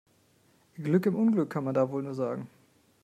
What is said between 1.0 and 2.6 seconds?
im Unglück, kann man da wohl nur sagen.